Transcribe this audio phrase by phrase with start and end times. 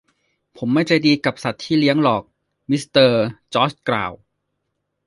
[0.57, 2.23] ผมไม่ใจดีกับสัตว์ที่เลี้ยงหรอก
[2.69, 3.21] มิสเตอร์
[3.53, 4.11] จอร์ชกล่าว